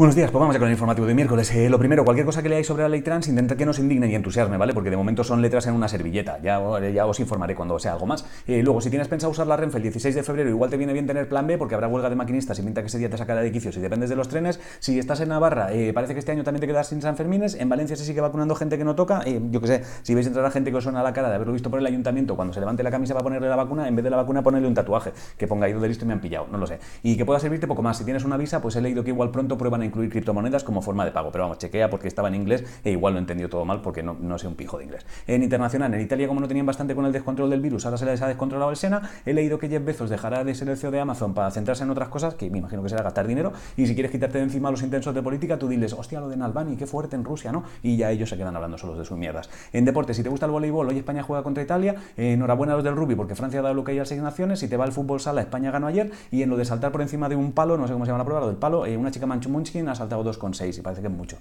[0.00, 1.54] Buenos días, pues vamos ya con el informativo de miércoles.
[1.54, 4.08] Eh, lo primero, cualquier cosa que leáis sobre la ley trans, intenta que nos indigne
[4.08, 4.72] y entusiasme, ¿vale?
[4.72, 6.38] Porque de momento son letras en una servilleta.
[6.42, 8.24] Ya, os informaré cuando sea algo más.
[8.46, 10.94] Eh, luego, si tienes pensado usar la Renfe el 16 de febrero, igual te viene
[10.94, 13.18] bien tener plan B, porque habrá huelga de maquinistas y pinta que ese día te
[13.18, 14.58] sacará de quicio si dependes de los trenes.
[14.78, 17.52] Si estás en Navarra, eh, parece que este año también te quedas sin San Fermines.
[17.56, 19.22] En Valencia se sigue vacunando gente que no toca.
[19.26, 21.52] yo qué sé, si veis entrar a gente que os suena la cara de haberlo
[21.52, 24.04] visto por el ayuntamiento, cuando se levante la camisa para ponerle la vacuna, en vez
[24.04, 26.46] de la vacuna ponerle un tatuaje, que ponga ido de listo y me han pillado,
[26.50, 26.78] no lo sé.
[27.02, 27.98] Y que pueda servirte poco más.
[27.98, 30.82] Si tienes una visa, pues he leído que igual pronto prueban a incluir criptomonedas como
[30.82, 31.30] forma de pago.
[31.30, 34.02] Pero vamos, chequea porque estaba en inglés e igual lo he entendido todo mal porque
[34.02, 35.04] no, no sé un pijo de inglés.
[35.26, 38.06] En internacional, en Italia, como no tenían bastante con el descontrol del virus, ahora se
[38.06, 39.02] les ha descontrolado el Sena.
[39.26, 41.90] He leído que Jeff Bezos dejará de ser el CEO de Amazon para centrarse en
[41.90, 43.52] otras cosas, que me imagino que será gastar dinero.
[43.76, 46.36] Y si quieres quitarte de encima los intensos de política, tú diles, hostia, lo de
[46.36, 47.64] Nalbani, qué fuerte en Rusia, ¿no?
[47.82, 49.50] Y ya ellos se quedan hablando solos de sus mierdas.
[49.72, 51.96] En deporte, si te gusta el voleibol, hoy España juega contra Italia.
[52.16, 54.20] enhorabuena a los del rugby porque Francia ha dado lo que hay a seis.
[54.54, 56.10] Si te va el fútbol sala, España ganó ayer.
[56.30, 58.18] Y en lo de saltar por encima de un palo, no sé cómo se llama
[58.18, 59.48] la prueba, lo del palo, eh, una chica manchu
[59.88, 61.36] ha saltado 2,6 y parece que es mucho.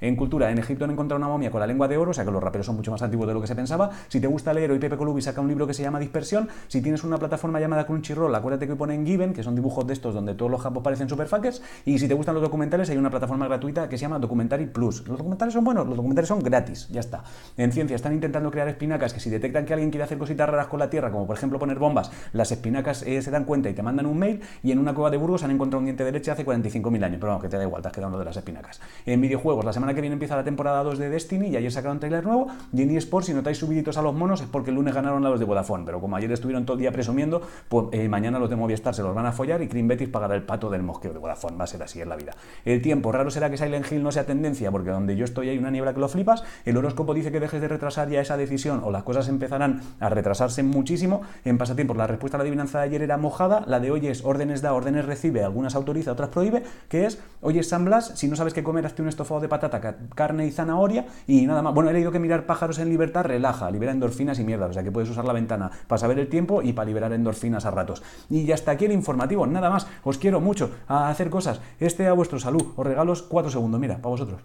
[0.00, 2.24] En cultura, en Egipto han encontrado una momia con la lengua de oro, o sea
[2.24, 3.90] que los raperos son mucho más antiguos de lo que se pensaba.
[4.08, 6.48] Si te gusta leer, hoy Pepe Colubi saca un libro que se llama Dispersión.
[6.68, 10.14] Si tienes una plataforma llamada Crunchyroll, acuérdate que ponen Given, que son dibujos de estos
[10.14, 11.62] donde todos los japos parecen superfuckers.
[11.84, 15.06] Y si te gustan los documentales, hay una plataforma gratuita que se llama Documentary Plus.
[15.06, 17.24] Los documentales son buenos, los documentales son gratis, ya está.
[17.56, 20.66] En ciencia están intentando crear espinacas que si detectan que alguien quiere hacer cositas raras
[20.66, 23.74] con la Tierra, como por ejemplo poner bombas, las espinacas eh, se dan cuenta y
[23.74, 24.40] te mandan un mail.
[24.62, 27.18] Y en una cueva de Burgos han encontrado un diente de leche hace 45.000 años,
[27.20, 28.80] pero que te da igual, te has quedado uno de las espinacas.
[29.06, 32.00] En videojuegos, la semana que viene empieza la temporada 2 de Destiny y ayer sacaron
[32.00, 32.48] trailer nuevo.
[32.72, 35.30] Y en eSports, si notáis subiditos a los monos, es porque el lunes ganaron a
[35.30, 35.84] los de Vodafone.
[35.84, 39.02] Pero como ayer estuvieron todo el día presumiendo, pues eh, mañana los de Movistar se
[39.02, 41.56] los van a follar y Cream Betis pagará el pato del mosqueo de Vodafone.
[41.56, 42.32] Va a ser así en la vida.
[42.64, 45.58] El tiempo, raro será que Silent Hill no sea tendencia, porque donde yo estoy hay
[45.58, 46.44] una niebla que lo flipas.
[46.64, 50.08] El horóscopo dice que dejes de retrasar ya esa decisión o las cosas empezarán a
[50.08, 51.22] retrasarse muchísimo.
[51.44, 54.24] En pasatiempos, la respuesta a la adivinanza de ayer era mojada, la de hoy es
[54.24, 58.28] órdenes da, órdenes recibe, algunas autoriza, otras prohíbe, que es hoy es San Blas, si
[58.28, 59.80] no sabes qué comer, hazte un estofado de patata,
[60.14, 61.74] carne y zanahoria y nada más.
[61.74, 64.84] Bueno, he leído que mirar pájaros en libertad relaja, libera endorfinas y mierda, o sea
[64.84, 68.02] que puedes usar la ventana para saber el tiempo y para liberar endorfinas a ratos.
[68.30, 69.86] Y ya aquí el informativo, nada más.
[70.04, 71.60] Os quiero mucho a hacer cosas.
[71.80, 72.72] Este a vuestro salud.
[72.76, 74.40] Os regalo 4 segundos, mira, para vosotros.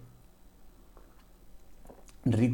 [2.24, 2.42] Rico.